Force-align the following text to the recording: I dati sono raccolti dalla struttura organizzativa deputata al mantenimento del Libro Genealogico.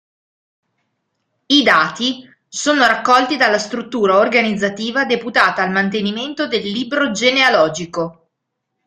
I 1.45 1.61
dati 1.61 2.27
sono 2.47 2.87
raccolti 2.87 3.37
dalla 3.37 3.59
struttura 3.59 4.17
organizzativa 4.17 5.05
deputata 5.05 5.61
al 5.61 5.69
mantenimento 5.69 6.47
del 6.47 6.63
Libro 6.71 7.11
Genealogico. 7.11 8.29